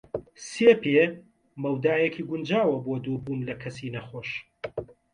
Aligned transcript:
سێ 0.49 0.71
پێ 0.81 1.03
مەودایەکی 1.63 2.27
گونجاوە 2.29 2.77
بۆ 2.85 2.93
دووربوون 3.03 3.39
لە 3.47 3.55
کەسی 3.61 3.93
نەخۆش. 3.95 4.29